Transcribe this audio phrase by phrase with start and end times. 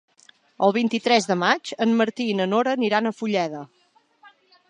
[0.67, 3.65] El vint-i-tres de maig en Martí i na Nora aniran a Fulleda.